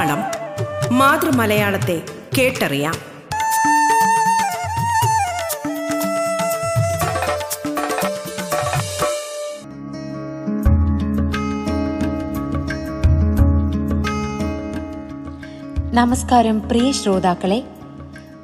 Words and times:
മലയാളം 0.00 0.98
മാതൃമലയാളത്തെ 0.98 2.02
കേട്ടറിയാം. 2.38 2.94
നമസ്കാരം 15.94 16.68
പ്രിയ 16.68 16.92
ശ്രോതാക്കളെ. 16.92 17.64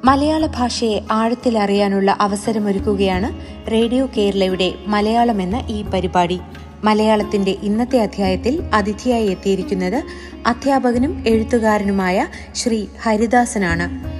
മലയാള 0.03 0.45
ഭാഷയെ 0.45 0.99
ആഴത്തിൽ 1.11 1.57
അറിയാനുള്ള 1.57 2.17
അവസരമൊരുക്കുകയാണ് 2.21 3.29
റേഡിയോ 3.71 4.09
കേരളയുടെ 4.17 4.73
മലയാളം 4.87 5.41
എന്ന 5.41 5.63
ഈ 5.69 5.81
പരിപാടി. 5.81 6.39
മലയാളത്തിന്റെ 6.83 7.51
ഇന്നത്തെ 7.63 7.97
അധ്യായത്തിൽ 8.01 8.63
അതിഥിയായി 8.73 9.25
എത്തിയിരിക്കുന്നത് 9.25 10.03
അധ്യാപകനും 10.45 11.23
എഴുത്തുകാരനുമായ 11.27 12.27
ശ്രീ 12.55 12.87
ഹരിദാസനാണ്. 13.01 14.17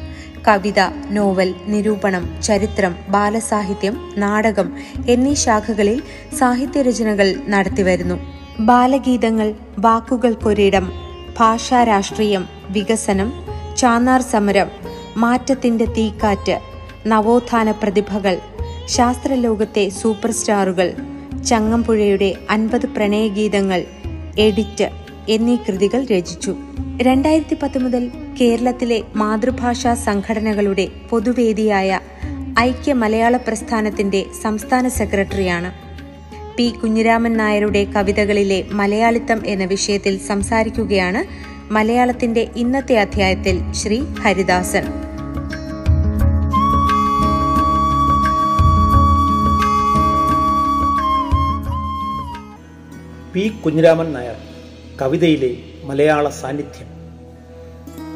കവിത 0.47 0.79
നോവൽ 1.09 1.55
നിരൂപണം 1.65 2.41
ചരിത്രം 2.41 2.95
ബാലസാഹിത്യം 3.09 4.13
നാടകം 4.17 4.77
എന്നീ 5.07 5.33
ശാഖകളിൽ 5.33 6.01
സാഹിത്യരചനകൾ 6.37 7.35
നടത്തിവരുന്നു 7.47 8.19
ബാലഗീതങ്ങൾ 8.59 9.53
വാക്കുകൾക്കൊരിടം 9.79 10.91
ഭാഷാരാഷ്ട്രീയം 11.37 12.47
വികസനം 12.69 13.33
ചാന്നാർ 13.77 14.21
സമരം 14.21 14.67
മാറ്റത്തിന്റെ 15.17 15.85
തീക്കാറ്റ് 15.85 16.59
നവോത്ഥാന 17.07 17.71
പ്രതിഭകൾ 17.71 18.39
ശാസ്ത്രലോകത്തെ 18.85 19.89
സൂപ്പർ 19.89 20.31
സ്റ്റാറുകൾ 20.31 20.95
ചങ്ങമ്പുഴയുടെ 21.47 22.33
അൻപത് 22.49 22.85
പ്രണയഗീതങ്ങൾ 22.85 23.83
എഡിറ്റ് 24.39 24.89
എന്നീ 25.29 25.55
കൃതികൾ 25.55 26.05
രചിച്ചു. 26.05 26.55
രണ്ടായിരത്തി 27.01 27.55
പത്ത് 27.63 27.77
മുതൽ 27.77 28.11
കേരളത്തിലെ 28.41 29.01
മാതൃഭാഷാ 29.15 29.93
സംഘടനകളുടെ 29.93 30.87
പൊതുവേദിയായ 31.09 31.99
ഐക്യ 32.59 32.93
മലയാള 32.93 33.37
പ്രസ്ഥാനത്തിന്റെ 33.37 34.25
സംസ്ഥാന 34.43 34.87
സെക്രട്ടറിയാണ്. 34.87 35.71
പി 36.57 36.69
കുഞ്ഞിരാമൻ 36.69 37.33
നായരുടെ 37.33 37.83
കവിതകളിലെ 37.83 38.65
മലയാളിത്തം 38.71 39.41
എന്ന 39.45 39.65
വിഷയത്തിൽ 39.65 40.17
സംസാരിക്കുകയാണ് 40.17 41.25
മലയാളത്തിന്റെ 41.73 42.47
ഇന്നത്തെ 42.55 42.95
അധ്യായത്തിൽ 42.95 43.71
ശ്രീ 43.71 44.01
ഹരിദാസൻ. 44.21 45.06
പി 53.37 53.51
കുഞ്ഞിരാമൻ 53.65 54.13
നായർ 54.13 54.35
കവിതയിലെ 55.01 55.57
മലയാള 55.83 56.29
സാന്നിധ്യം. 56.29 56.87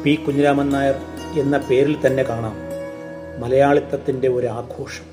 പി 0.02 0.14
കുഞ്ഞിരാമൻ 0.14 0.70
നായർ 0.70 0.94
എന്ന 1.38 1.58
പേരിൽ 1.58 2.06
തന്നെ 2.06 2.22
കാണാം 2.22 2.56
മലയാളിത്തത്തിന്റെ 3.40 4.28
ഒരു 4.28 4.46
ആഘോഷം. 4.46 5.04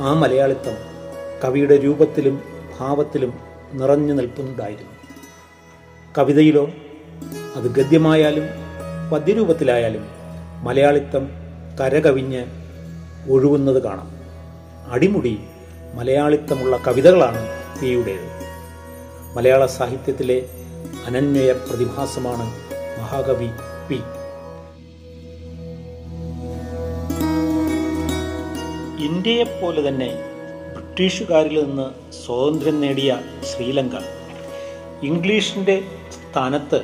ആ 0.00 0.12
മലയാളിത്തം 0.12 0.72
കവിയുടെ 1.44 1.76
രൂപത്തിലും 1.76 2.42
ഭാവത്തിലും 2.80 3.34
നിറഞ്ഞു 3.72 4.14
നിൽക്കുന്നതായിരുന്നു. 4.14 4.92
കവിതയിലോ 6.18 6.70
അത് 7.56 7.64
ഗദ്യമായാലും 7.64 8.44
പദ്യരൂപത്തിലായാലും 9.12 10.08
മലയാളിത്തം 10.62 11.28
കരകവിഞ്ഞ് 11.80 12.44
ഒഴുകുന്നത് 13.30 13.82
കാണാം. 13.82 14.10
അടിമുടി 14.92 15.38
മലയാളിത്തമുള്ള 15.94 16.76
കവിതകളാണ് 16.76 17.48
പിയുടേത്. 17.80 18.33
മലയാള 19.36 19.66
സാഹിത്യത്തിലെ 19.66 20.48
അനന്വയ 21.06 21.52
പ്രതിഭാസമാണ് 21.52 22.46
മഹാകവി 23.00 23.48
പി. 23.88 23.98
ഇന്ത്യയെപ്പോലെ 29.04 29.88
തന്നെ 29.88 30.10
ബ്രിട്ടീഷുകാരിൽ 30.72 31.64
നിന്ന് 31.64 32.14
സ്വാതന്ത്ര്യം 32.14 32.80
നേടിയ 32.80 33.18
ശ്രീലങ്ക 33.44 33.94
ഇംഗ്ലീഷിന്റെ 35.02 35.82
സ്ഥാനത്ത് 36.10 36.82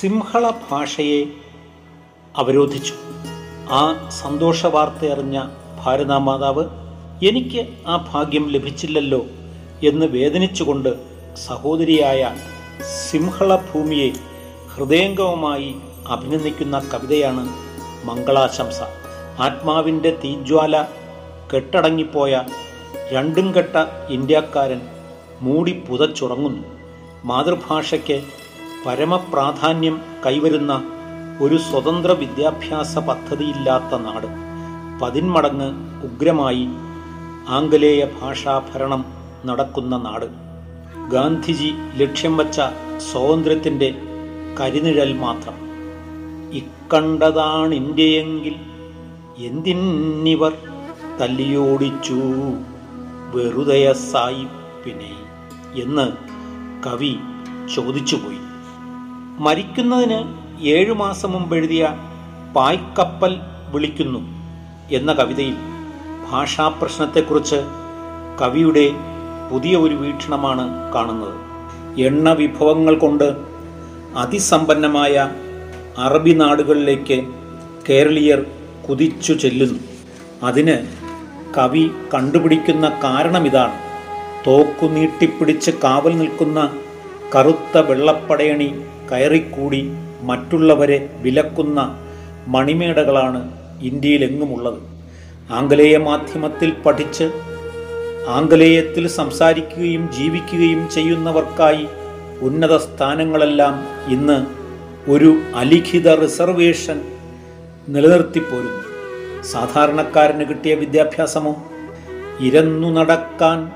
സിംഹള 0.00 0.50
ഭാഷയെ 0.70 1.24
അവരോധിച്ചു. 2.36 2.94
ആ 3.70 4.08
സന്തോഷ 4.08 4.66
വാർത്ത 4.66 5.12
അറിഞ്ഞ 5.12 5.42
ഭാരതാമാതാവ് 5.84 6.64
എനിക്ക് 7.26 7.68
ആ 7.86 8.08
ഭാഗ്യം 8.12 8.48
ലഭിച്ചില്ലല്ലോ 8.48 9.26
എന്ന് 9.82 10.06
വേദനിച്ചുകൊണ്ട് 10.06 11.13
സഹോദരിയായ 11.36 12.34
സിംഹള 13.10 13.56
ഭൂമിയെ 13.56 14.12
ഹൃദയംഗവുമായി 14.74 15.76
അഭിനന്ദിക്കുന്ന 16.08 16.78
കവിതയാണ് 16.78 17.48
മംഗളാശംസ. 18.04 18.80
ആത്മാവിന്റെ 19.38 20.18
തീജ്വാല 20.24 20.82
കെട്ടടങ്ങിപ്പോയ 21.54 22.42
രണ്ടും 23.12 23.54
കെട്ട 23.54 23.76
ഇന്ത്യക്കാരൻ 24.10 24.80
മൂടി 25.40 25.82
പുതച്ചുറങ്ങുന്നു 25.88 26.62
മാതൃഭാഷയ്ക്ക് 27.24 28.24
പരമപ്രാധാന്യം 28.86 30.02
കൈവരുന്ന 30.26 30.84
ഒരു 31.40 31.56
സ്വതന്ത്ര 31.56 32.12
വിദ്യാഭ്യാസ 32.12 32.98
പദ്ധതിയില്ലാത്ത 32.98 33.96
നാട്. 33.98 34.26
പതിന്മടങ്ങ് 35.00 35.70
ഉഗ്രമായി 36.04 36.68
ആംഗലേയ 37.48 38.04
ഭാഷാഭരണം 38.04 39.04
നടക്കുന്ന 39.46 39.96
നാട്. 39.96 40.43
ഗാന്ധിജി 41.12 41.74
ലക്ഷ്യം 41.96 42.36
വച്ച 42.36 42.60
സ്വാതന്ത്ര്യത്തിന്റെ 42.98 43.94
കരിനിഴൽ 44.60 45.12
മാത്രം. 45.12 45.54
ഇക്കണ്ടതാണ് 46.52 47.74
ഇന്ത്യയെങ്കിൽ 47.74 48.56
എന്തിന്നിവർ 49.44 50.52
തല്ലിയോടിച്ചു 51.20 52.18
വെറുതയ 53.34 53.92
സായിപ്പിനെ 53.92 55.12
എന്ന് 55.82 56.12
കവി 56.86 57.16
ചോദിച്ചുപോയി. 57.74 58.40
മരിക്കുന്നതിന് 59.38 60.18
ഏഴു 60.64 60.92
മാസം 60.92 61.32
മുമ്പ് 61.32 61.56
എഴുതിയ 61.56 61.84
പായ്ക്കപ്പൽ 62.56 63.40
വിളിക്കുന്നു 63.72 64.20
എന്ന 64.90 65.12
കവിതയിൽ 65.12 65.56
ഭാഷാപ്രശ്നത്തെക്കുറിച്ച് 66.30 67.60
കവിയുടെ 68.40 69.13
പുതിയ 69.50 69.76
ഒരു 69.76 69.94
വീക്ഷണമാണ് 69.94 70.92
കാണുന്നത്. 70.92 71.34
എണ്ണ 72.00 72.32
വിഭവങ്ങൾ 72.32 72.94
കൊണ്ട് 72.94 73.36
അതിസമ്പന്നമായ 74.16 75.30
അറബി 75.98 76.30
നാടുകളിലേക്ക് 76.30 77.24
കേരളീയർ 77.88 78.46
കുതിച്ചു 78.88 79.32
ചെല്ലുന്നു. 79.32 79.78
അതിന് 80.42 80.76
കവി 81.58 81.90
കണ്ടുപിടിക്കുന്ന 82.14 83.00
കാരണം 83.04 83.46
ഇതാണ്. 83.46 83.76
തോക്കു 84.46 84.86
നീട്ടിപ്പിടിച്ച് 84.86 85.70
കാവൽ 85.70 86.18
നിൽക്കുന്ന 86.18 86.72
കറുത്ത 87.36 87.78
വെള്ളപ്പടയണി 87.78 88.74
കയറിക്കൂടി 89.12 89.92
മറ്റുള്ളവരെ 90.22 91.10
വിലക്കുന്ന 91.22 91.98
മണിമേടകളാണ് 92.48 93.50
ഇന്ത്യയിലെങ്ങുമുള്ളത്. 93.82 94.78
ആംഗലേയ 95.50 95.96
മാധ്യമത്തിൽ 95.96 96.72
പഠിച്ച് 96.86 97.24
ആംഗലേയത്തിൽ 98.28 99.08
സംസാരിക്കുകയും 99.08 100.12
ജീവിക്കുകയും 100.12 100.90
ചെയ്യുന്നവർക്കായി 100.90 101.86
ഉന്നത 102.40 102.76
സ്ഥാനങ്ങളെല്ലാം 102.76 103.86
ഇന്ന് 104.12 104.46
ഒരു 105.10 105.42
അലിഖിത 105.54 106.20
റിസർവേഷൻ 106.20 107.00
നിലനിർത്തിപ്പോരുന്നു. 107.88 108.84
സാധാരണക്കാരന് 109.42 110.44
കിട്ടിയ 110.44 110.74
വിദ്യാഭ്യാസമോ? 110.74 111.56
ഇരന്നു 112.40 112.88
നടക്കാൻ 112.88 113.70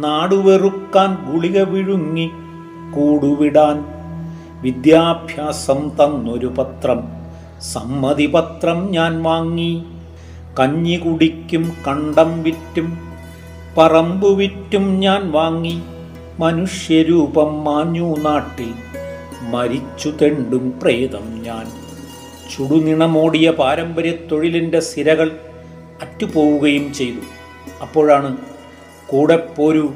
നാടുവെറുക്കാൻ 0.00 1.32
ഗുളിക 1.32 1.62
വിഴുങ്ങി 1.62 2.30
കൂടുവിടാൻ 2.94 3.84
വിദ്യാഭ്യാസം 4.62 5.88
തന്നൊരു 5.88 6.46
പത്രം 6.46 7.02
സമ്മതിപത്രം 7.62 8.90
ഞാൻ 8.90 9.22
വാങ്ങി. 9.22 9.84
കഞ്ഞി 10.60 10.96
കുടിക്കും 10.96 11.72
കണ്ടം 11.88 12.42
വിറ്റും 12.42 13.13
പറമ്പു 13.78 14.28
വിറ്റും 14.28 15.00
ഞാൻ 15.00 15.30
വാങ്ങി 15.30 15.82
മനുഷ്യരൂപം 16.38 17.64
മാഞ്ഞു 17.64 18.16
നാട്ടിൽ. 18.16 18.74
മരിച്ചു 19.42 20.08
തെണ്ടും 20.08 20.80
പ്രേതം 20.82 21.42
ഞാൻ. 21.42 21.66
ചുടുനിണമോടിയ 22.54 23.50
പാരമ്പര്യ 23.50 24.10
തൊഴിലിന്റെ 24.10 24.80
സിരകൾ 24.80 25.36
അറ്റുപോവുകയും 26.02 26.94
ചെയ്തു. 26.94 27.20
അപ്പോഴാണ് 27.82 28.36
കൂടെ 29.06 29.36
പോരൂ 29.36 29.90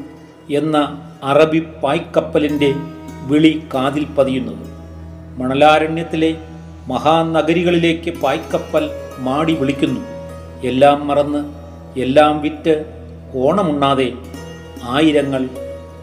എന്ന 0.50 1.02
അറബി 1.22 1.58
പായ്ക്കപ്പലിന്റെ 1.84 2.74
വിളി 3.26 3.62
കാതിൽ 3.74 4.04
പതിയുന്നത്. 4.04 4.68
മണലാരണ്യത്തിലെ 5.38 6.36
മഹാനഗരികളിലേക്ക് 6.86 8.10
പായ്ക്കപ്പൽ 8.10 8.90
മാടി 9.18 9.54
വിളിക്കുന്നു. 9.54 10.00
എല്ലാം 10.66 11.08
മറന്ന് 11.08 11.54
എല്ലാം 12.00 12.40
വിറ്റ് 12.40 12.97
ഓണമുണ്ണാതെ 13.34 14.12
ആയിരങ്ങൾ 14.82 15.48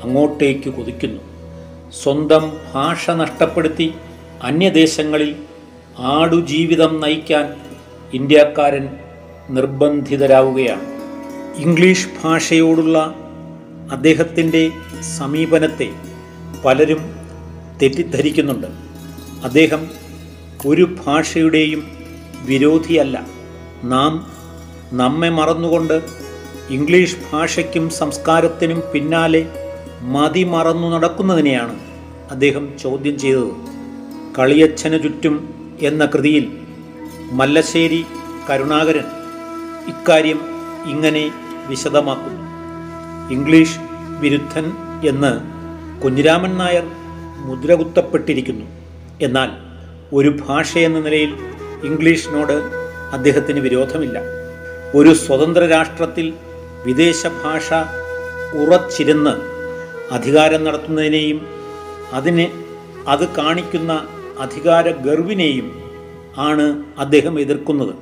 അങ്ങോട്ടേക്ക് 0.03 0.69
കൊതിക്കുന്നു. 0.69 1.21
സ്വന്തം 2.03 2.53
ഭാഷ 2.73 3.09
നഷ്ടപ്പെടുത്തി 3.09 3.93
അന്യദേശങ്ങളിൽ 4.43 5.35
ആടുജീവിതം 5.97 7.01
നയിക്കാൻ 7.01 7.53
ഇന്ത്യക്കാരൻ 8.13 8.89
നിർബന്ധിതരാവുകയാണ്. 9.49 10.81
ഇംഗ്ലീഷ് 11.57 12.07
ഭാഷയോടുള്ള 12.23 13.15
അദ്ദേഹത്തിന്റെ 13.91 14.71
സമീപനത്തെ 15.17 15.89
പലരും 16.65 17.15
തെറ്റിദ്ധരിക്കുന്നുണ്ട്. 17.81 18.67
അദ്ദേഹം 19.43 19.87
ഒരു 20.67 20.97
ഭാഷയുടെയും 21.05 21.87
വിരോധിയല്ല. 22.45 23.25
നാം 23.83 24.31
നമ്മെ 24.93 25.29
മറന്നുകൊണ്ട് 25.29 26.24
ഇംഗ്ലീഷ് 26.69 27.15
ഭാഷയ്ക്കും 27.33 27.89
സംസ്കാരത്തിനും 27.89 28.83
പിന്നാലെ 28.93 29.45
മതി 30.01 30.43
മറന്നു 30.43 30.87
നടക്കുന്നതിനെയാണ് 30.87 31.79
അദ്ദേഹം 32.31 32.73
ചോദ്യം 32.83 33.19
ചെയ്തത്. 33.19 33.51
കളിയച്ഛന് 34.39 35.03
ചുറ്റും 35.03 35.53
എന്ന 35.81 36.05
കൃതിയിൽ 36.05 36.57
മല്ലശ്ശേരി 37.31 38.05
കരുണാകരൻ 38.49 39.03
ഇക്കാര്യം 39.87 40.39
ഇങ്ങനെ 40.85 41.31
വിശദമാക്കുന്നു. 41.67 42.41
ഇംഗ്ലീഷ് 43.33 43.77
വിരുദ്ധൻ 44.19 44.71
എന്ന് 45.07 45.33
കുഞ്ഞിരാമൻ 46.01 46.57
നായർ 46.57 46.83
മുദ്രകുത്തപ്പെട്ടിരിക്കുന്നു. 47.37 48.65
എന്നാൽ 49.21 49.49
ഒരു 50.13 50.37
ഭാഷയെന്ന 50.47 50.99
നിലയിൽ 50.99 51.33
ഇംഗ്ലീഷിനോട് 51.83 52.53
അദ്ദേഹത്തിന് 53.13 53.59
വിരോധമില്ല. 53.59 54.19
ഒരു 54.95 55.13
സ്വതന്ത്ര 55.13 55.65
രാഷ്ട്രത്തിൽ 55.65 56.33
വിദേശ 56.85 57.27
ഭാഷ 57.43 57.73
ഉറച്ചിരുന്ന് 58.57 59.33
അധികാരം 60.11 60.63
നടത്തുന്നതിനെയും 60.63 61.39
അതിന് 62.13 62.45
അത് 63.07 63.29
കാണിക്കുന്ന 63.37 63.93
അധികാര 64.39 64.91
ഗർവിനെയും 64.91 65.67
ആണ് 66.37 66.83
അദ്ദേഹം 66.97 67.39
എതിർക്കുന്നത്. 67.39 67.93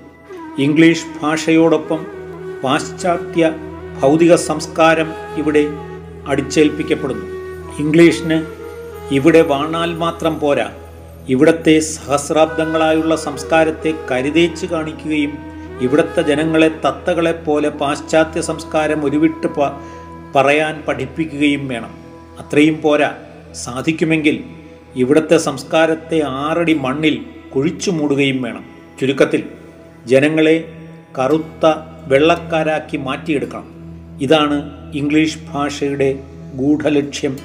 ഇംഗ്ലീഷ് 0.57 1.05
ഭാഷയോടൊപ്പം 1.21 2.05
പാശ്ചാത്യ 2.63 3.51
ഭൗതിക 4.01 4.35
സംസ്കാരം 4.35 5.13
ഇവിടെ 5.37 5.63
അടിച്ചേൽപ്പിക്കപ്പെടുന്നു. 6.27 7.25
ഇംഗ്ലീഷിന് 7.79 8.45
ഇവിടെ 9.13 9.41
വാണാൽ 9.41 9.95
മാത്രം 9.95 10.39
പോരാ. 10.39 10.71
ഇവിടത്തെ 11.27 11.79
സഹസ്രാബ്ദങ്ങളായുള്ള 11.79 13.15
സംസ്കാരത്തെ 13.15 13.93
കരുതേച്ച് 14.11 14.65
കാണിക്കുകയും 14.65 15.52
ഇവിടുത്തെ 15.83 16.21
ജനങ്ങളെ 16.21 16.67
തത്തകളെപ്പോലെ 16.67 17.69
പാശ്ചാത്യ 17.69 18.41
സംസ്കാരം 18.41 19.05
ഉരുവിട്ട് 19.05 19.47
പറയാൻ 20.35 20.83
പഠിപ്പിക്കുകയും 20.87 21.67
വേണം. 21.67 21.97
അത്രയും 22.39 22.81
പോരാ. 22.81 23.11
സാധിക്കുമെങ്കിൽ 23.53 24.43
ഇവിടുത്തെ 24.95 25.37
സംസ്കാരത്തെ 25.37 26.21
ആറടി 26.27 26.73
മണ്ണിൽ 26.73 27.25
കുഴിച്ചു 27.55 27.91
മൂടുകയും 27.91 28.41
വേണം. 28.41 28.65
ചുരുക്കത്തിൽ 29.01 29.43
ജനങ്ങളെ 30.05 30.73
കറുത്ത 31.19 31.65
വെള്ളക്കാരാക്കി 32.07 32.97
മാറ്റിയെടുക്കണം. 32.97 33.67
ഇതാണ് 34.21 34.71
ഇംഗ്ലീഷ് 34.93 35.37
ഭാഷയുടെ 35.53 36.19
ഗൂഢലക്ഷ്യം 36.55 37.37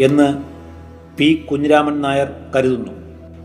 എന്ന് 0.00 0.42
പി. 1.18 1.46
കുഞ്ഞിരാമൻ 1.50 2.00
നായർ 2.00 2.28
കരുതുന്നു. 2.56 2.92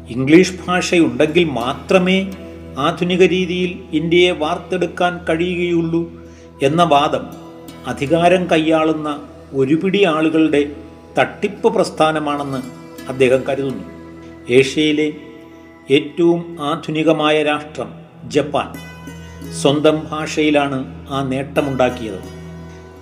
ഇംഗ്ലീഷ് 0.09 0.53
ഭാഷയുണ്ടെങ്കിൽ 0.67 1.43
മാത്രമേ 1.43 2.31
ആധുനിക 2.79 3.23
രീതിയിൽ 3.23 3.97
ഇന്ത്യയെ 3.97 4.31
വാർത്തെടുക്കാൻ 4.31 5.25
കഴിയുകയുള്ളൂ 5.25 6.11
എന്ന 6.63 6.83
വാദം 6.83 7.25
അധികാരം 7.87 8.51
കൈയാളുന്ന 8.51 9.21
ഒരുപിടി 9.53 10.03
ആളുകളുടെ 10.03 10.71
തട്ടിപ്പ് 11.19 11.73
പ്രസ്ഥാനമാണെന്ന് 11.73 12.61
അദ്ദേഹം 13.09 13.43
കരുതുന്നു. 13.49 13.83
ഏഷ്യയിലെ 14.49 15.13
ഏറ്റവും 15.91 16.57
ആധുനികമായ 16.61 17.43
രാഷ്ട്രം 17.43 17.93
ജപ്പാൻ. 18.25 18.73
സ്വന്തം 19.53 20.07
ഭാഷയിലാണ് 20.11 21.07
ആ 21.09 21.23
നേട്ടമുണ്ടാക്കിയത്. 21.23 22.19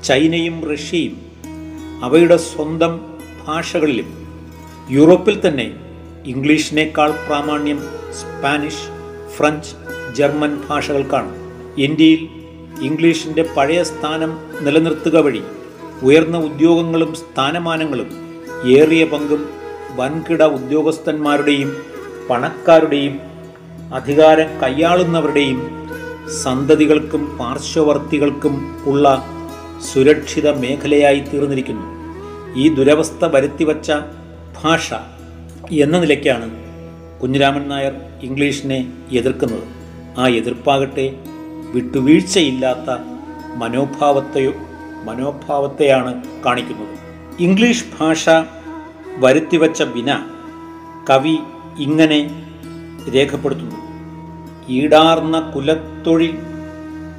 ചൈനയും 0.04 0.72
റഷ്യയും 0.72 1.22
അവയുടെ 2.04 2.38
സ്വന്തം 2.38 3.00
ഭാഷകളിലും 3.48 4.28
യൂറോപ്പിൽ 4.90 5.48
തന്നെ 5.48 5.74
ഇംഗ്ലീഷിനേക്കാൾ 6.26 7.12
പ്രാമാണ്യം 7.12 7.80
സ്പാനിഷ് 8.14 8.97
ഫ്രഞ്ച് 9.38 9.74
ജർമ്മൻ 10.14 10.58
ഭാഷകൾക്കാണ് 10.70 11.32
ഇന്ത്യയിൽ 11.78 12.28
ഇംഗ്ലീഷിന്റെ 12.82 13.44
പഴയ 13.56 13.84
സ്ഥാനം 13.84 14.32
നിലനിർത്തുക 14.62 15.18
വഴി 15.18 15.42
ഉയർന്ന 16.04 16.38
ഉദ്യോഗങ്ങളും 16.38 17.16
സ്ഥാനമാനങ്ങളും 17.16 18.10
ഏറിയ 18.66 19.04
പങ്കും 19.06 19.42
വൻകിട 19.96 20.44
ഉദ്യോഗസ്ഥന്മാരുടെയും 20.44 21.70
പണക്കാരുടെയും 22.30 23.20
അധികാരം 23.94 24.50
കൈയാളുന്നവരുടെയും 24.64 25.60
സന്തതികൾക്കും 26.44 27.38
പാർശ്വവർത്തികൾക്കും 27.40 28.56
ഉള്ള 28.86 29.06
സുരക്ഷിത 29.94 30.48
മേഖലയായി 30.50 31.20
തീർന്നിരിക്കുന്നു. 31.20 31.86
ഈ 32.56 32.68
ദുരവസ്ഥ 32.70 33.26
വരുത്തിവച്ച 33.26 33.92
ഭാഷ 34.64 34.94
എന്ന 35.72 35.96
നിലയ്ക്കാണ് 36.00 36.48
കുഞ്ഞിരാമൻ 37.22 37.66
നായർ 37.68 37.96
ഇംഗ്ലീഷിനെ 38.24 38.94
എതിർക്കുന്നത്. 39.12 39.64
ആ 40.20 40.28
എതിർപ്പാകട്ടെ 40.28 41.20
വിട്ടുവീഴ്ചയില്ലാത്ത 41.74 43.00
മനോഭാവത്തെയോ 43.56 44.52
മനോഭാവത്തെയാണ് 45.04 46.24
കാണിക്കുന്നത്. 46.46 46.98
ഇംഗ്ലീഷ് 47.40 47.86
ഭാഷ 48.00 48.30
വരുത്തിവച്ച 49.18 49.82
വിന 49.82 50.26
കവി 51.10 51.38
ഇങ്ങനെ 51.80 52.46
രേഖപ്പെടുത്തുന്നു. 53.16 53.76
ഈടാർന്ന 54.70 55.40
കുലത്തൊഴിൽ 55.40 56.38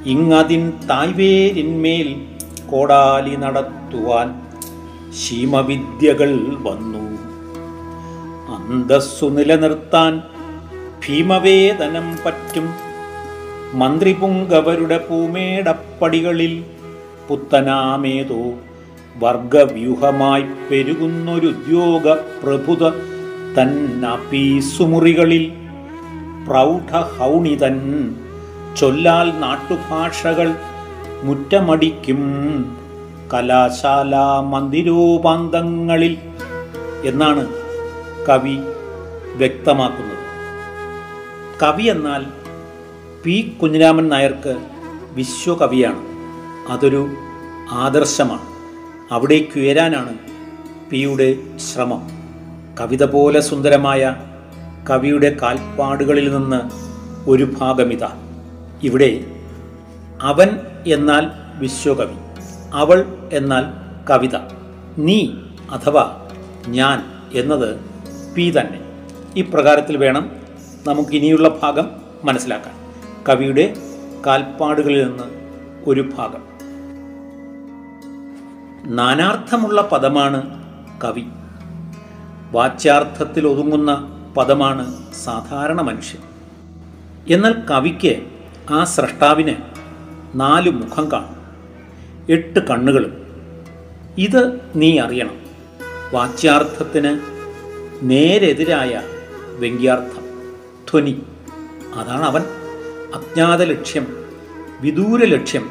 ഇങ്ങതിൻ 0.05 0.73
തായ്വേരിന്മേൽ 0.89 2.25
കോടാലി 2.71 3.35
നടത്തുവാൻ 3.35 4.41
ശീമവിദ്യകൾ 5.13 6.39
വന്നു. 6.59 7.19
അന്തസ്സു 8.55 9.25
നിലനിർത്താൻ 9.25 10.23
ഭീമവേദനം 11.03 12.17
പറ്റും. 12.25 12.67
മന്ത്രിപുങ്കവരുടെ 13.73 14.97
പൂമേടപ്പടികളിൽ 14.97 16.63
പുത്തനാമേതോ 17.27 18.41
വർഗവ്യൂഹമായി 19.17 20.45
പെരുകുന്നൊരുദ്യോഗ 20.71 22.13
പ്രഭുത 22.43 22.89
തന്നപീസുമുറികളിൽ 23.55 25.45
പ്രൗഢഹൗണിതൻ 26.47 27.77
ചൊല്ലാൽ 28.77 29.27
നാട്ടുഭാഷകൾ 29.39 30.55
മുറ്റമടിക്കും. 31.23 32.21
കലാശാല 33.33 34.15
മന്ദിരോപാന്തങ്ങളിൽ 34.53 36.17
എന്നാണ് 37.03 37.43
കവി 38.29 38.57
വ്യക്തമാക്കുന്നത്. 39.35 40.18
കവി 41.61 41.83
എന്നാൽ 41.83 42.25
പി 43.23 43.57
കുഞ്ഞിരാമൻ 43.61 44.07
നായർക്ക് 44.07 44.67
വിശ്വകവിയാണ്. 45.11 46.01
അതൊരു 46.71 47.07
ആദർശമാണ്. 47.71 48.45
അവിടേക്ക് 49.13 49.59
ഉയരാനാണ് 49.59 50.17
പിയുടെ 50.89 51.57
ശ്രമം. 51.57 52.09
കവിത 52.79 53.03
പോലെ 53.03 53.39
സുന്ദരമായ 53.39 54.15
കവിയുടെ 54.89 55.37
കാൽപ്പാടുകളിൽ 55.41 56.37
നിന്ന് 56.37 56.69
ഒരു 57.29 57.43
ഭാഗമിത. 57.43 58.05
ഇവിടെ 58.83 59.25
അവൻ 60.21 60.59
എന്നാൽ 60.87 61.27
വിശ്വകവി 61.59 62.15
അവൾ 62.73 63.29
എന്നാൽ 63.33 63.63
കവിത 64.09 64.35
നീ 64.97 65.29
അഥവാ 65.71 66.27
ഞാൻ 66.67 67.03
എന്നത് 67.33 67.79
പി 68.35 68.53
തന്നെ. 68.59 68.79
ഇപ്രകാരത്തിൽ 69.35 69.97
വേണം 69.97 70.38
നമുക്ക് 70.87 71.09
ഇനിയുള്ള 71.09 71.49
ഭാഗം 71.63 71.91
മനസ്സിലാക്കാം. 72.23 72.75
കവിയുടെ 73.29 73.73
കാൽപ്പാടുകളിൽ 74.27 75.07
നിന്ന് 75.07 75.23
ഒരു 75.87 76.01
ഭാഗം. 76.01 76.43
നാനാർത്ഥമുള്ള 78.95 79.81
പദമാണ് 79.81 80.63
കവി. 81.03 81.23
വാച്യാർത്ഥത്തിൽ 82.51 83.47
ഒതുങ്ങുന്ന 83.47 84.15
പദമാണ് 84.37 85.13
സാധാരണ 85.13 85.81
മനുഷ്യൻ. 85.81 86.21
എന്നാൽ 87.33 87.55
കവിക്ക് 87.71 88.23
ആ 88.69 88.83
സ്രഷ്ടാവിന് 88.83 89.55
നാല് 90.35 90.69
മുഖം 90.69 91.11
കാണും 91.11 91.39
എട്ട് 92.29 92.59
കണ്ണുകളും. 92.59 93.23
ഇത് 94.17 94.59
നീ 94.75 94.99
അറിയണം. 94.99 95.35
വാച്യാർത്ഥത്തിന് 96.13 97.19
നേരെതിരായ 98.03 99.01
വ്യംഗ്യാർത്ഥം. 99.59 100.28
ധ്വനി. 100.91 101.21
അതാണ് 101.95 102.23
അവൻ. 102.23 102.41
അജ്ഞാത 103.15 103.63
ലക്ഷ്യം. 103.63 104.07
വിദൂര 104.81 105.25
ലക്ഷ്യം. 105.25 105.69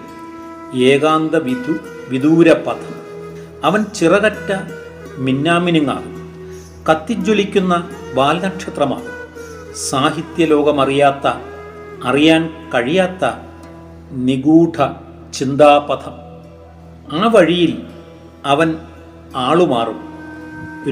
ഏകാന്ത 0.74 1.34
വിദു 1.34 1.78
വിദൂര 2.08 2.52
പഥം. 2.52 2.98
അവൻ 3.64 3.84
ചിറകറ്റ 3.84 4.52
മിന്നാമിനുങ്ങാകും. 5.18 6.18
കത്തിജ്വലിക്കുന്ന 6.90 7.88
വാൽനക്ഷത്രമാകും. 8.14 9.18
സാഹിത്യലോകമറിയാത്ത 9.90 11.32
അറിയാൻ 12.04 12.70
കഴിയാത്ത 12.74 13.30
നിഗൂഢ 14.10 14.92
ചിന്താപഥം. 15.32 16.28
ആ 17.18 17.26
വഴിയിൽ 17.26 17.86
അവൻ 18.44 18.78
ആളുമാറും 19.36 20.08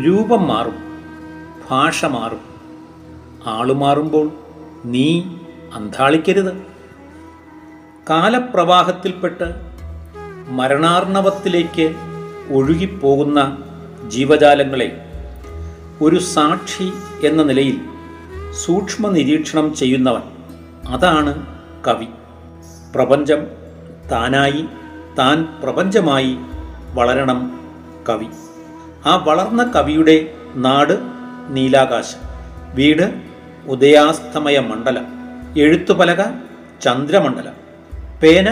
രൂപം 0.06 0.48
മാറും 0.48 0.76
ഭാഷ 1.70 2.04
മാറും. 2.04 2.55
ആളുമാറുമ്പോൾ 3.46 4.32
നീ 4.84 5.22
അന്താളിക്കരുത് 5.74 6.66
കാലപ്രവാഹത്തിൽപ്പെട്ട് 8.10 9.54
മരണാർണവത്തിലേക്ക് 10.48 11.94
ഒഴുകിപ്പോകുന്ന 12.50 13.58
ജീവജാലങ്ങളെ 14.08 14.96
ഒരു 16.02 16.18
സാക്ഷി 16.18 16.92
എന്ന 17.26 17.42
നിലയിൽ 17.42 17.80
സൂക്ഷ്മ 18.52 19.08
നിരീക്ഷണം 19.08 19.74
ചെയ്യുന്നവൻ 19.74 20.22
അതാണ് 20.88 21.46
കവി. 21.86 22.06
പ്രപഞ്ചം 22.94 23.46
താനായി 24.12 24.66
താൻ 25.18 25.48
പ്രപഞ്ചമായി 25.62 26.36
വളരണം 26.94 27.60
കവി. 28.08 28.26
ആ 29.06 29.16
വളർന്ന 29.16 29.72
കവിയുടെ 29.76 30.34
നാട് 30.56 30.98
നീലാകാശം. 31.48 32.18
വീട് 32.74 33.25
ഉദയാസ്തമയ 33.66 34.58
മണ്ഡലം 34.60 35.06
എഴുത്തുപലക 35.56 36.22
ചന്ദ്രമണ്ഡലം 36.82 37.56
പേന 38.22 38.48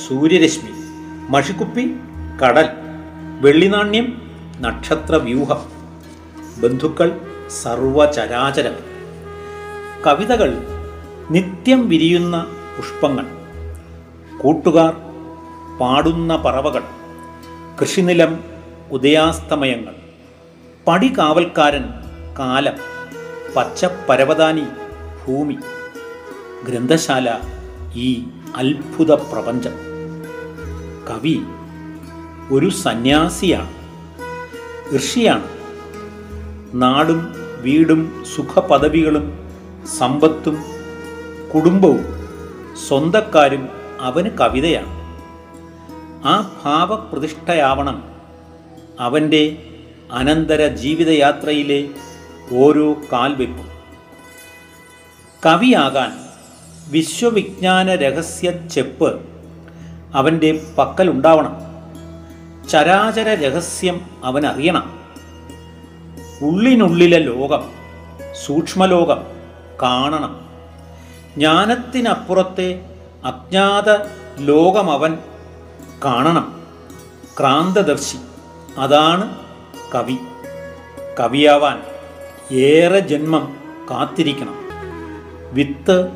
സൂര്യരശ്മി 0.00 0.72
മഷിക്കുപ്പി 1.30 1.84
കടൽ 2.42 2.68
വെള്ളിനാണ്യം 3.40 4.06
നക്ഷത്രവ്യൂഹം 4.60 5.60
ബന്ധുക്കൾ 6.58 7.08
സർവചരാചരം 7.62 8.76
കവിതകൾ 10.06 10.50
നിത്യം 11.30 11.88
വിരിയുന്ന 11.88 12.36
പുഷ്പങ്ങൾ 12.76 13.26
കൂട്ടുകാർ 14.38 14.92
പാടുന്ന 15.80 16.36
പറവകൾ 16.36 16.84
കൃഷിനിലം 17.80 18.32
ഉദയാസ്തമയങ്ങൾ 18.90 19.94
പടികാവൽക്കാരൻ 20.86 21.84
കാലം 22.38 22.76
പച്ചപ്പരവതാനി 23.56 24.64
ഭൂമി. 25.26 25.58
ഗ്രന്ഥശാല 26.68 27.38
ഈ 27.94 28.24
അത്ഭുത 28.56 29.12
പ്രപഞ്ചം. 29.12 29.70
കവി 31.10 31.40
ഒരു 32.52 32.68
സന്യാസിയാണ് 32.68 33.78
ഋഷിയാണ്. 34.96 35.44
നാടും 36.82 37.34
വീടും 37.60 38.24
സുഖപദവികളും 38.36 39.38
സമ്പത്തും 39.98 40.64
കുടുംബവും 41.54 42.04
സ്വന്തക്കാരും 42.88 43.68
അവന് 44.00 44.30
കവിതയാണ്. 44.38 44.98
ആ 46.26 46.50
ഭാവപ്രതിഷ്ഠയാവണം 46.64 48.02
അവന്റെ 49.00 49.58
അനന്തര 50.12 50.66
ജീവിതയാത്രയിലെ 50.66 51.88
ഓരോ 52.52 52.92
കാൽവെപ്പും. 53.12 53.68
കവിയാകാൻ 55.46 56.12
വിശ്വവിജ്ഞാന 56.88 57.94
രഹസ്യ 57.94 58.50
ചെപ്പ് 58.50 59.22
അവന്റെ 60.14 60.66
പക്കലുണ്ടാവണം. 60.78 61.56
ചരാചര 62.68 63.34
രഹസ്യം 63.34 64.00
അവനറിയണം. 64.24 65.00
ഉള്ളിനുള്ളിലെ 66.42 67.18
ലോകം 67.18 67.70
സൂക്ഷ്മലോകം 68.46 69.22
കാണണം. 69.82 70.48
ജ്ഞാനത്തിനപ്പുറത്തെ 71.36 72.96
അജ്ഞാത 73.24 73.98
ലോകം 74.38 74.92
അവൻ 74.92 75.18
കാണണം. 76.04 76.66
ക്രാന്തദർശി 77.38 78.18
അതാണ് 78.78 79.38
കവി. 79.94 80.16
കവിയാവാൻ 81.20 81.82
ഏറെ 82.52 82.98
ജന്മം 82.98 83.56
കാത്തിരിക്കണം. 83.90 84.54
വിത്ത് 85.52 86.08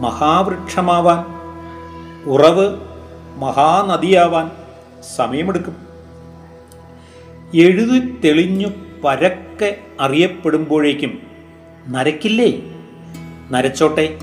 മഹാവൃക്ഷമാവാൻ 0.00 1.24
ഉറവ് 2.30 2.76
മഹാനദിയാവാൻ 3.36 4.50
സമയമെടുക്കും. 5.16 5.76
എഴുതി 7.54 8.20
തെളിഞ്ഞു 8.24 8.66
പരക്കെ 9.04 9.80
അറിയപ്പെടുമ്പോഴേക്കും 10.00 11.22
നരക്കില്ലേ? 11.88 12.52
നരച്ചോട്ടെ 13.50 14.18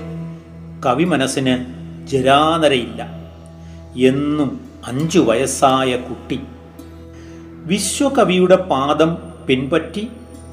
കവി 0.86 1.04
മനസ്സിന് 1.04 1.58
ജരാനരയില്ല. 2.06 3.08
എന്നും 4.08 4.60
അഞ്ചു 4.86 5.18
വയസ്സായ 5.18 5.96
കുട്ടി. 5.96 6.40
വിശ്വകവിയുടെ 7.66 8.56
പാദം 8.56 9.18
പിൻപറ്റി 9.46 10.08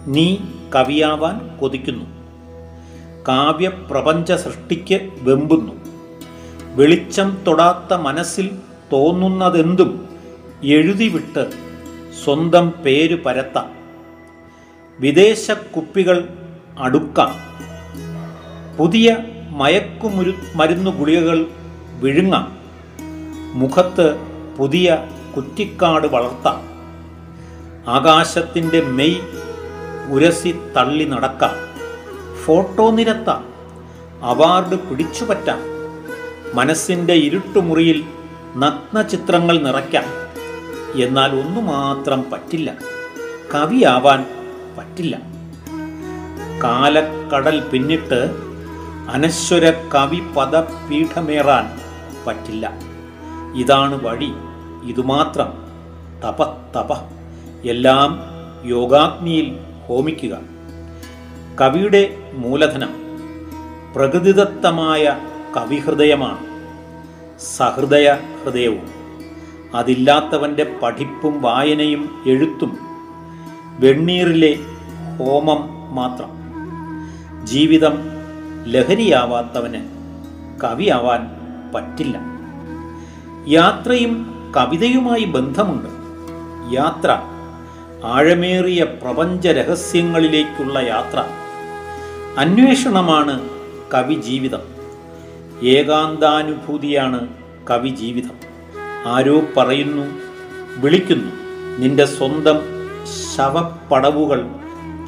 നീ 0.07 0.37
കവിയാവാൻ 0.75 1.57
കൊതിക്കുന്നു. 1.57 2.05
കാവ്യപ്രപഞ്ച 3.27 4.31
സൃഷ്ടിക്ക് 4.31 5.09
വെമ്പുന്നു. 5.21 5.73
വെളിച്ചം 6.75 7.37
തൊടാത്ത 7.47 7.93
മനസ്സിൽ 7.93 8.51
തോന്നുന്നതെന്തും 8.93 10.09
എഴുതിവിട്ട് 10.63 11.49
സ്വന്തം 12.23 12.69
പേര് 12.69 13.23
പരത്താം. 13.23 13.71
വിദേശ 14.99 15.51
കുപ്പികൾ 15.51 16.29
അടുക്കാം. 16.79 17.35
പുതിയ 18.77 19.17
മയക്കുമുരു 19.49 20.33
മരുന്നു 20.55 20.91
ഗുളികകൾ 20.91 21.45
വിഴുങ്ങാം. 21.99 22.57
മുഖത്ത് 23.53 24.19
പുതിയ 24.57 25.07
കുറ്റിക്കാട് 25.35 26.07
വളർത്താം. 26.07 26.75
ആകാശത്തിന്റെ 27.87 28.81
മെയ് 28.81 29.44
ഉരസി 30.09 30.59
തള്ളി 30.77 31.03
നടക്കാം. 31.03 31.51
ഫോട്ടോ 32.43 32.91
നിരത്താം. 32.91 33.53
അവാർഡ് 34.23 34.79
പിടിച്ചുപറ്റാം. 34.79 35.59
മനസ്സിന്റെ 36.53 37.13
ഇരുട്ടുമുറിയിൽ 37.13 38.05
നഗ്നചിത്രങ്ങൾ 38.57 39.59
നിറയ്ക്കാം. 39.59 40.03
എന്നാൽ 41.03 41.39
ഒന്നു 41.39 41.61
മാത്രം 41.61 42.25
പറ്റില്ല. 42.31 42.73
കവിയാവാൻ 43.55 44.25
പറ്റില്ല. 44.77 45.17
കാലക്കടൽ 46.63 47.59
പിന്നിട്ട് 47.59 48.35
അനശ്വര 49.09 49.69
കവി 49.69 50.19
പദപീഠമേറാൻ 50.37 51.79
പറ്റില്ല. 52.25 52.71
ഇതാണ് 53.55 54.03
വഴി. 54.03 54.31
ഇതുമാത്രം. 54.83 55.65
തപ 56.23 56.43
തപ. 56.43 56.93
എല്ലാം 57.65 58.19
യോഗാഗ്നിയിൽ 58.63 59.59
ഹോമിക്കുക. 59.87 60.37
കവിയുടെ 61.61 62.17
മൂലധനം 62.33 62.89
പ്രകൃതിദത്തമായ 63.95 65.17
കവിഹൃദയമാണ്. 65.57 66.55
സഹൃദയ 67.39 68.13
ഹൃദയവും 68.43 68.89
അതില്ലാത്തവന്റെ 69.75 70.75
പഠിപ്പും 70.83 71.41
വായനയും 71.41 72.23
എഴുത്തും 72.27 72.77
വെണ്ണീറിലെ 73.79 74.59
ഹോമം 75.19 75.95
മാത്രം. 75.95 76.29
ജീവിതം 77.45 77.97
ലഹരിയാവാത്തവന് 78.67 79.85
കവിയാവാൻ 80.63 81.29
പറ്റില്ല. 81.75 82.19
യാത്രയും 83.47 84.35
കവിതയുമായി 84.57 85.23
ബന്ധമുണ്ട്. 85.23 85.89
യാത്ര 86.75 87.17
ആഴമേറിയ 88.05 88.83
പ്രപഞ്ച 88.83 89.47
രഹസ്യങ്ങളിലേക്കുള്ള 89.47 90.79
യാത്ര. 90.79 91.23
അന്വേഷണമാണ് 92.37 93.49
കവി 93.93 94.13
ജീവിതം. 94.13 94.59
ഏകാന്താനുഭൂതിയാണ് 95.63 97.27
കവി 97.69 97.89
ജീവിതം. 97.89 98.35
ആരോ 99.05 99.41
പറയുന്നു 99.57 100.05
വിളിക്കുന്നു 100.77 101.31
നിന്റെ 101.79 102.05
സ്വന്തം 102.05 102.59
ശവപ്പടവുകൾ 103.35 104.49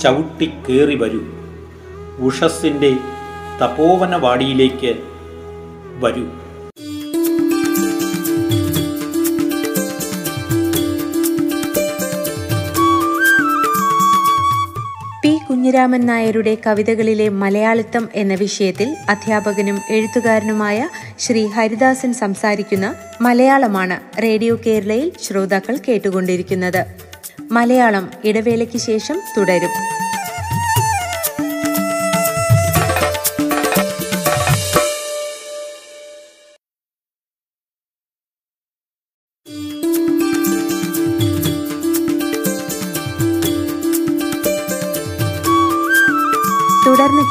ചവിട്ടിക്കേറി 0.02 0.96
വരൂ. 0.96 1.22
ഉഷസ്സിന്റെ 2.20 2.96
തപോവനവാടിയിലേക്ക് 3.64 4.96
വരൂ. 6.00 6.28
കുഞ്ഞിരാമൻ 15.50 16.06
നായരുടെ 16.06 16.58
കവിതകളിലെ 16.68 17.30
മലയാളിത്തം 17.30 18.10
എന്ന 18.16 18.34
വിഷയത്തിൽ 18.34 18.96
അധ്യാപകനും 19.10 19.82
എഴുത്തുകാരനുമായ 19.90 20.90
ശ്രീ 21.20 21.48
ഹരിദാസൻ 21.48 22.14
സംസാരിക്കുന്ന 22.14 22.96
മലയാളമാണ് 23.22 24.22
റേഡിയോ 24.22 24.60
കേരളയിൽ 24.66 25.12
ശ്രോതാക്കൾ 25.24 25.78
കേട്ടുകൊണ്ടിരിക്കുന്നത്. 25.88 26.86
മലയാളം 27.52 28.12
ഇടവേളയ്ക്ക് 28.26 28.78
ശേഷം 28.78 29.22
തുടരും. 29.38 29.74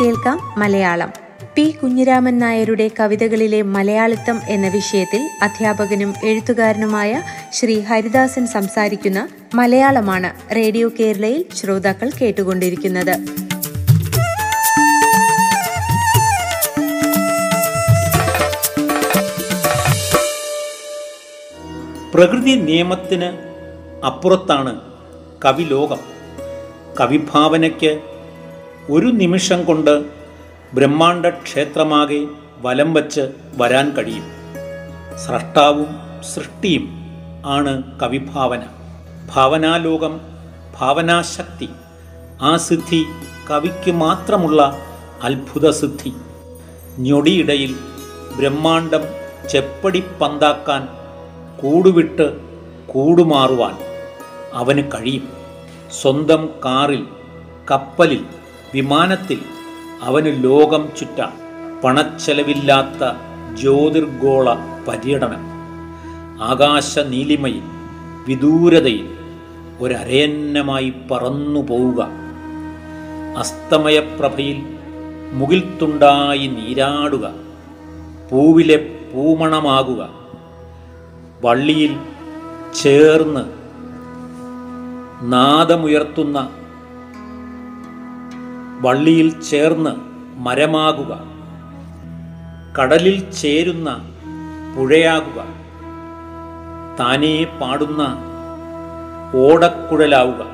കേൾക്കാം 0.01 0.55
മലയാളം. 0.59 1.13
പി. 1.55 1.77
കുഞ്ഞിരാമൻ 1.83 2.39
നായരുടെ 2.39 2.91
കവിതകളിലെ 3.01 3.63
മലയാളിത്തം 3.63 4.41
എന്ന 4.49 4.69
വിഷയത്തിൽ 4.69 5.29
അധ്യാപകനും 5.43 6.15
എഴുത്തുകാരനുമായ 6.25 7.23
ശ്രീ 7.53 7.81
ഹരിദാസൻ 7.81 8.47
സംസാരിക്കുന്ന 8.47 9.29
മലയാളമാണ് 9.55 10.57
റേഡിയോ 10.57 10.91
കേരളയിൽ 11.01 11.45
ശ്രോതാക്കൾ 11.55 12.11
കേട്ടുകൊണ്ടിരിക്കുന്നത്. 12.21 13.17
പ്രകൃതി 22.15 22.51
നിയമത്തിന് 22.51 23.57
അപ്പുറത്താണ് 24.07 24.81
കവിലോകം. 25.45 25.99
കവിഭാവനയ്ക്ക് 27.01 28.01
ഒരു 28.91 29.07
നിമിഷം 29.07 29.65
കൊണ്ട് 29.65 30.05
ബ്രഹ്മാണ്ട 30.75 31.27
ക്ഷേത്രമാകെ 31.27 32.27
വലം 32.59 32.95
വച്ച് 32.95 33.33
വരാൻ 33.57 33.91
കഴിയും. 33.91 34.25
സ്രഷ്ടാവും 35.19 35.87
സൃഷ്ടിയും 36.35 36.89
ആണ് 37.47 38.01
കവിഭാവന. 38.01 38.63
ഭാവനാലോകം 39.35 40.21
ഭാവനാശക്തി 40.79 41.69
ആ 42.43 42.57
സിദ്ധി 42.57 43.05
കവിക്ക് 43.51 43.91
മാത്രമുള്ള 43.91 44.79
അത്ഭുത 45.23 45.71
സിദ്ധി 45.71 46.13
ഞൊടിയിടയിൽ 46.99 47.77
ബ്രഹ്മാണ്ടം 48.37 49.01
ചെപ്പടി 49.51 50.03
പന്താക്കാൻ 50.21 50.89
കൂടുവിട്ട് 51.63 52.37
കൂടുമാറുവാൻ 52.87 53.79
അവന് 54.53 54.83
കഴിയും. 54.83 55.29
സ്വന്തം 56.03 56.49
കാറിൽ 56.65 57.07
കപ്പലിൽ 57.71 58.25
വിമാനത്തിൽ 58.75 59.41
അവന് 60.03 60.45
ലോകം 60.45 60.89
ചുറ്റാം 60.99 61.33
പണച്ചെലവില്ലാത്ത 61.85 63.05
ജ്യോതിർഗോള 63.57 64.55
പര്യടനം. 64.89 65.39
ആകാശ 66.43 66.99
നീലിമയിൽ 66.99 67.63
വിദൂരതയിൽ 68.29 69.17
ഒരരയന്നമായി 69.81 70.93
പറന്നു 71.11 71.61
പോവുക. 71.61 72.09
അസ്തമയപ്രഭയിൽ 73.39 74.63
മുകിൽത്തുണ്ടായി 75.33 76.47
നീരാടുക. 76.47 77.33
പൂവിലെ 78.33 78.77
പൂമണമാകുക. 79.15 80.09
വള്ളിയിൽ 81.45 81.97
ചേർന്ന് 82.83 83.45
നാദമുയർത്തുന്ന 85.33 86.51
വള്ളിയിൽ 88.87 89.41
ചേർന്ന് 89.43 89.91
മരമാകുക. 90.39 91.19
കടലിൽ 92.79 93.31
ചേരുന്ന 93.31 94.09
പുഴയാകുക. 94.77 95.43
താനേ 97.01 97.45
പാടുന്ന 97.45 98.19
ഓടക്കുഴലാവുക. 99.35 100.47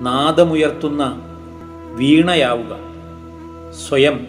നാദമുയർത്തുന്ന 0.00 1.22
വീണയാവുക. 1.92 2.76
സ്വയം 3.88 4.26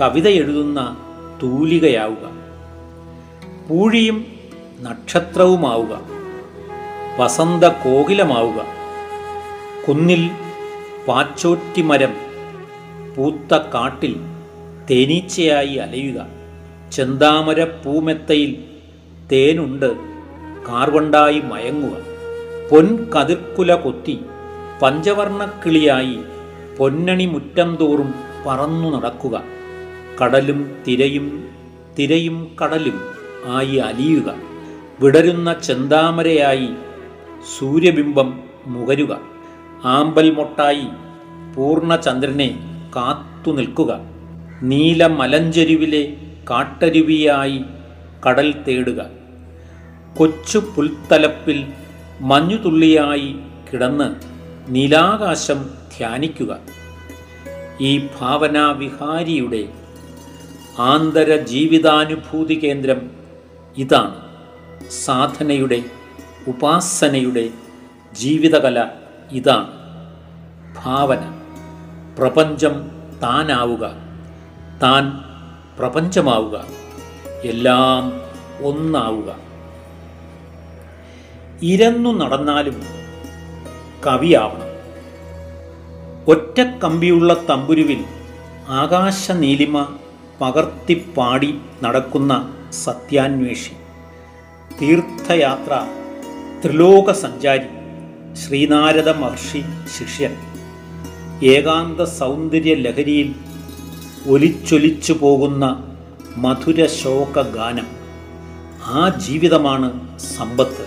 കവിത 0.00 0.28
എഴുതുന്ന 0.28 0.96
തൂലികയാവുക. 1.42 2.30
പൂഴിയും 3.68 4.26
നക്ഷത്രവുമാവുക. 4.80 6.00
വസന്ത 7.18 7.64
കോകിലമാവുക 7.64 8.64
കുന്നിൽ 9.88 10.30
പാച്ചോറ്റിമരം 11.08 12.31
പൂത്ത 13.16 13.56
കാട്ടിൽ 13.56 14.16
തേനീച്ചയായി 14.90 15.74
അലയുക. 15.74 16.26
ചെന്താമര 16.92 17.64
പൂമെത്തയിൽ 17.64 18.64
തേനുണ്ട് 19.32 19.96
കാർവണ്ടായി 20.68 21.40
മയങ്ങുക. 21.40 21.96
പൊൻ 22.70 23.10
കതിർക്കുല 23.10 23.74
കൊത്തി 23.74 24.20
പഞ്ചവർണക്കിളിയായി 24.82 26.18
പൊന്നണി 26.78 27.26
മുറ്റം 27.26 27.76
തോറും 27.80 28.14
പറന്നു 28.46 28.96
നടക്കുക. 28.96 29.42
കടലും 30.22 30.76
തിരയും 30.88 31.48
തിരയും 31.98 32.56
കടലും 32.62 33.00
ആയി 33.46 33.76
അലിയുക. 33.76 34.34
വിടരുന്ന 35.00 35.52
ചെന്താമരയായി 35.52 36.68
സൂര്യബിംബം 37.58 38.40
മുകരുക. 38.66 39.20
ആമ്പൽ 39.84 40.34
മൊട്ടായി 40.34 40.86
പൂർണചന്ദ്രനെ 41.56 42.71
കാത്തു 42.96 43.52
നിൽക്കുക. 43.52 44.00
നീല 44.62 45.06
മലഞ്ചെരുവിലെ 45.06 46.16
കാട്ടരുവിയായി 46.50 47.64
കടൽ 48.26 48.64
തേടുക. 48.68 49.10
കൊച്ചു 50.16 50.58
പുൽത്തലപ്പിൽ 50.58 51.66
മഞ്ഞുതുള്ളിയായി 52.20 53.36
കിടന്ന് 53.72 54.14
നീലാകാശം 54.68 55.70
ധ്യാനിക്കുക. 55.96 56.58
ഈ 57.80 58.08
ഭാവനാവിഹാരിയുടെ 58.20 59.68
ആന്തര 60.78 61.36
ജീവിതാനുഭൂതി 61.36 62.54
കേന്ദ്രം 62.54 63.10
ഇതാണ്. 63.78 64.20
സാധനയുടെ 64.90 65.82
ഉപാസനയുടെ 66.48 67.50
ജീവിതകല 68.12 68.88
ഇതാണ്. 69.32 69.68
ഭാവന. 70.84 71.41
പ്രപഞ്ചം 72.18 72.90
താനാവുക. 73.22 73.92
താൻ 74.82 75.24
പ്രപഞ്ചമാവുക. 75.78 76.64
എല്ലാം 77.44 78.12
ഒന്നാവുക. 78.66 79.36
ഇരന്നു 81.62 82.10
നടന്നാലും 82.10 82.82
കവിയാവണം. 84.06 84.72
ഒറ്റ 86.28 86.60
കമ്പിയുള്ള 86.60 87.36
തമ്പുരുവിൽ 87.50 88.04
ആകാശ 88.68 89.30
നീലിമ 89.30 89.86
പകർത്തിപ്പാടി 90.40 91.58
നടക്കുന്ന 91.82 92.54
സത്യാന്വേഷി. 92.72 93.72
തീർത്ഥയാത്ര 94.80 95.86
ത്രിലോക 96.64 97.12
സഞ്ചാരി 97.12 97.68
ശ്രീനാരദ 98.34 99.08
മഹർഷി 99.08 99.64
ശിഷ്യൻ. 99.98 100.51
ഏകാന്ത 101.42 102.04
സൗന്ദര്യ 102.04 102.74
ലഹരിയിൽ 102.74 103.34
ഒലിച്ചൊലിച്ചു 104.26 105.12
പോകുന്ന 105.12 105.84
മധുര 106.36 106.86
ശോക 106.86 107.40
ഗാനം 107.40 107.86
ആ 108.84 109.08
ജീവിതമാണ് 109.08 110.18
സമ്പത്ത്. 110.18 110.86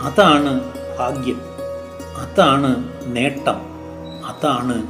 അതാണ് 0.00 0.60
ഭാഗ്യം. 0.98 1.40
അതാണ് 2.16 2.84
നേട്ടം. 3.06 3.56
അതാണ് 4.26 4.86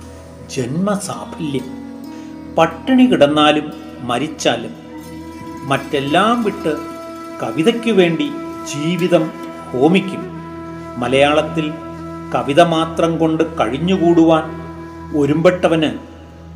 ജന്മസാഫല്യം. 0.51 1.65
പട്ടിണി 2.55 3.05
കിടന്നാലും 3.05 3.73
മരിച്ചാലും 4.01 4.71
മറ്റെല്ലാം 5.69 6.43
വിട്ട് 6.43 6.77
കവിതയ്ക്കു 7.43 7.91
വേണ്ടി 7.91 8.31
ജീവിതം 8.75 9.31
ഹോമിക്കും. 9.73 10.25
മലയാളത്തിൽ 10.97 11.73
കവിത 12.35 12.61
മാത്രം 12.61 13.19
കൊണ്ട് 13.19 13.59
കഴിഞ്ഞുകൂടുവാൻ 13.61 14.64
ഒരുമ്പെട്ടവന് 15.15 15.99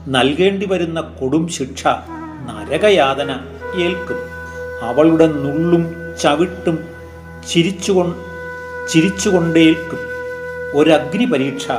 നൽകേണ്ടി 0.08 0.66
വരുന്ന 0.66 1.00
കൊടും 1.00 1.48
ശിക്ഷ 1.48 1.86
നരകയാതന 2.46 3.30
ഏൽക്കും. 3.74 4.16
അവളുടെ 4.82 5.26
നുള്ളും 5.26 5.94
ചവിട്ടും 6.22 6.78
ചിരിച്ചുകൊ 7.48 8.12
ചിരിച്ചുകൊണ്ടേൽക്കും. 8.88 9.98
ഒരഗ്നി 10.78 11.24
പരീക്ഷ 11.24 11.70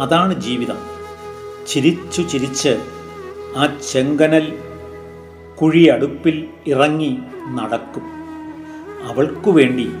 അതാണ് 0.00 0.34
ജീവിതം. 0.34 0.78
ചിരിച്ചു 1.68 2.22
ചിരിച്ച് 2.22 2.82
ആ 3.56 3.66
ചെങ്കനൽ 3.92 4.58
കുഴിയടുപ്പിൽ 5.62 6.46
ഇറങ്ങി 6.66 7.18
നടക്കും. 7.48 8.02
അവൾക്കു 9.08 9.50
വേണ്ടി 9.50 9.92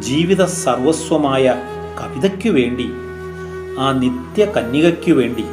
ജീവിത 0.00 0.44
സർവസ്വമായ 0.44 1.54
കവിതയ്ക്കു 2.00 2.48
വേണ്ടി 2.48 2.90
ആ 3.78 3.92
നിത്യ 3.92 4.44
കന്യകയ്ക്കു 4.44 5.12
വേണ്ടി 5.12 5.44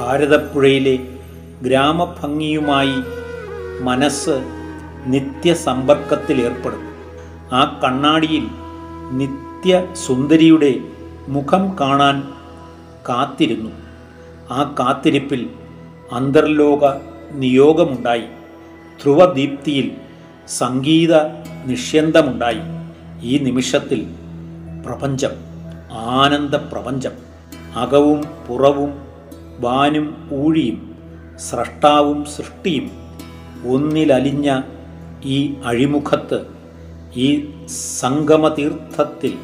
ഭാരതപ്പുഴയിലെ 0.00 0.98
ഗ്രാമഭംഗിയുമായി 1.62 2.94
മനസ്സ് 3.82 4.34
നിത്യസമ്പർക്കത്തിലേർപ്പെടും. 5.06 6.84
ആ 7.52 7.80
കണ്ണാടിയിൽ 7.84 8.46
നിത്യ 9.10 9.86
സുന്ദരിയുടെ 10.06 10.74
മുഖം 11.28 11.76
കാണാൻ 11.80 12.32
കാത്തിരുന്നു. 13.08 13.70
ആ 14.50 14.74
കാത്തിരിപ്പിൽ 14.80 15.50
അന്തർലോക 16.12 16.80
നിയോഗമുണ്ടായി. 17.32 18.24
ധ്രുവദീപ്തിയിൽ 19.02 19.90
സംഗീത 20.48 21.14
നിഷ്യന്തമുണ്ടായി 21.66 22.62
ഈ 23.22 23.38
നിമിഷത്തിൽ 23.38 24.06
പ്രപഞ്ചം 24.86 25.30
ആനന്ദ 25.92 26.56
പ്രപഞ്ചം 26.56 27.33
അകവും 27.76 28.20
പുറവും 28.48 28.92
വാനും 29.60 30.28
ഊഴിയും 30.32 30.78
സ്രഷ്ടാവും 31.36 32.24
സൃഷ്ടിയും 32.24 32.90
ഒന്നിലലിഞ്ഞ 33.66 34.60
ഈ 35.24 35.56
അഴിമുഖത്ത് 35.64 36.38
ഈ 37.16 37.28
സംഗമതീർത്ഥത്തിൽ 38.00 39.34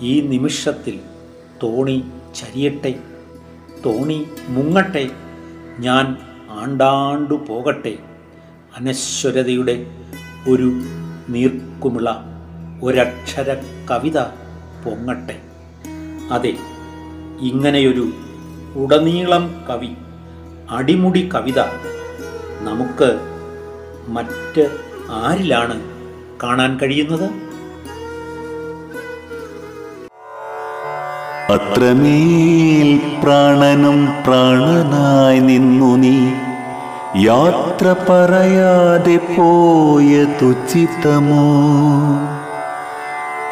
ഈ 0.00 0.20
നിമിഷത്തിൽ 0.20 1.00
തോണി 1.62 2.04
ചരിയട്ടെ 2.34 2.94
തോണി 3.86 4.26
മുങ്ങട്ടെ 4.48 5.10
ഞാൻ 5.78 6.16
ആണ്ടാണ്ടു 6.50 7.34
പോകട്ടെ 7.48 7.98
അനശ്വരതയുടെ 8.76 9.86
ഒരു 10.48 10.68
നീർക്കുമിള 11.28 12.08
ഒരക്ഷര 12.82 13.56
കവിത 13.90 14.18
പൊങ്ങട്ടെ. 14.84 15.36
അതെ 16.32 16.52
ഇങ്ങനെയൊരു 17.40 18.12
ഉടനീളം 18.74 19.54
കവി 19.70 19.96
അടിമുടി 20.70 21.30
കവിത 21.34 21.60
നമുക്ക് 22.60 23.18
മറ്റ് 24.08 24.76
ആരിലാണ് 25.10 25.80
കാണാൻ 26.42 26.78
കഴിയുന്നത്? 26.82 27.26
അത്രമേൽ 31.52 33.20
പ്രാണനും 33.22 34.08
പ്രാണനായി 34.26 35.38
നിന്നു 35.38 35.96
നീ. 35.96 36.16
യാത്ര 37.24 37.96
പറയാതെ 38.10 39.16
പോയ 39.16 40.24
തുച്ചിതമോ 40.42 41.44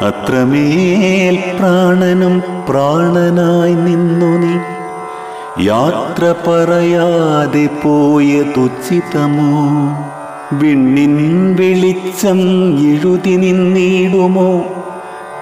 അത്രമേൽ 0.03 1.57
പ്രാണനും 1.57 2.43
പ്രാണനായി 2.69 3.73
നിന്നു 3.73 4.37
നീ. 4.37 4.57
യാത്ര 5.65 6.35
പറയാതെ 6.47 7.69
പോയ 7.83 8.43
തുച്ചിതമോ 8.57 9.51
വിണ്ണിൻ 10.53 11.15
വെളിച്ചം 11.59 12.39
എഴുതി 12.79 13.35
നിന്നിടുമോ? 13.35 14.63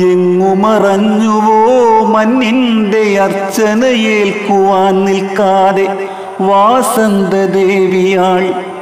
എങ്ങു 0.00 0.54
മറഞ്ഞുവോ 0.54 2.06
മണ്ണിന്റെ 2.06 3.20
അർച്ചനയേൽക്കുവാൻ 3.20 5.04
നിൽക്കാതെ 5.04 6.08
വാസന്തദേവിയാൾ. 6.40 8.73